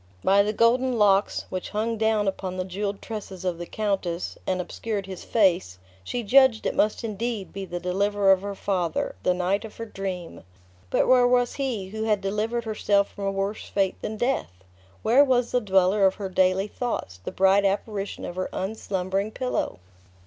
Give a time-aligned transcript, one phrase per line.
[0.23, 4.59] By the golden locks, which hung down upon the jeweled tresses of the countess, and
[4.59, 9.35] obscured his face, she judged it must indeed be the deliverer of her father, the
[9.35, 10.43] knight of her dream.
[10.89, 14.63] But where was he, who had delivered herself from a worse fate than death?
[15.03, 19.77] Where was the dweller of her daily thoughts, the bright apparition of her unslumbering pillow?